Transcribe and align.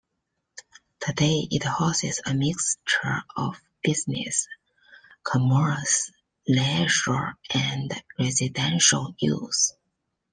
Today 0.99 1.47
it 1.51 1.61
houses 1.61 2.23
a 2.25 2.33
mixture 2.33 3.21
of 3.37 3.61
business, 3.83 4.47
commerce, 5.21 6.11
leisure 6.47 7.35
and 7.53 7.91
residential 8.17 9.13
use. 9.19 9.75